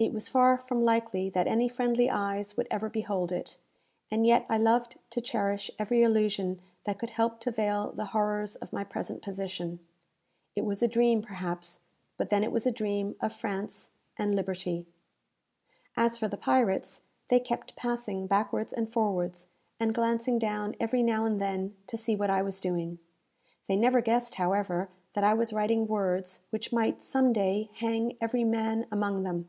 it 0.00 0.12
was 0.12 0.28
far 0.28 0.58
from 0.58 0.84
likely 0.84 1.30
that 1.30 1.46
any 1.46 1.66
friendly 1.68 2.10
eyes 2.10 2.56
would 2.58 2.66
ever 2.70 2.90
behold 2.90 3.30
it; 3.32 3.56
and 4.10 4.26
yet 4.26 4.44
I 4.50 4.58
loved 4.58 4.96
to 5.10 5.20
cherish 5.22 5.70
every 5.78 6.02
illusion 6.02 6.60
that 6.82 6.98
could 6.98 7.08
help 7.10 7.38
to 7.40 7.50
veil 7.52 7.90
the 7.92 8.06
horrors 8.06 8.54
of 8.56 8.72
my 8.72 8.82
present 8.84 9.22
position. 9.22 9.78
It 10.56 10.64
was 10.66 10.82
a 10.82 10.88
dream, 10.88 11.22
perhaps; 11.22 11.78
but 12.18 12.28
then 12.28 12.42
it 12.44 12.50
was 12.52 12.66
a 12.66 12.72
dream 12.72 13.14
of 13.22 13.32
France, 13.34 13.92
and 14.18 14.34
liberty! 14.34 14.84
As 15.96 16.18
for 16.18 16.26
the 16.28 16.36
pirates, 16.36 17.02
they 17.28 17.38
kept 17.40 17.76
passing 17.76 18.26
backwards 18.26 18.72
and 18.74 18.92
forwards, 18.92 19.46
and 19.80 19.94
glancing 19.94 20.38
down 20.40 20.74
every 20.80 21.02
now 21.04 21.24
and 21.24 21.40
then, 21.40 21.76
to 21.86 21.96
see 21.96 22.14
what 22.16 22.28
I 22.30 22.42
was 22.42 22.60
doing. 22.60 22.98
They 23.68 23.76
never 23.76 24.00
guessed, 24.02 24.34
however, 24.34 24.90
that 25.14 25.24
I 25.24 25.32
was 25.34 25.52
writing 25.54 25.86
words 25.86 26.40
which 26.50 26.72
might, 26.74 27.00
some 27.02 27.32
day, 27.32 27.70
hang 27.76 28.18
every 28.20 28.42
man 28.44 28.86
among 28.92 29.22
them! 29.22 29.48